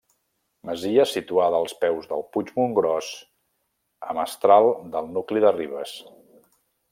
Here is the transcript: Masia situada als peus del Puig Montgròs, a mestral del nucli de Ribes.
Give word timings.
Masia 0.67 1.03
situada 1.09 1.59
als 1.63 1.75
peus 1.83 2.07
del 2.13 2.25
Puig 2.37 2.49
Montgròs, 2.55 3.11
a 4.09 4.17
mestral 4.21 4.71
del 4.97 5.13
nucli 5.19 5.45
de 5.45 5.53
Ribes. 5.61 5.95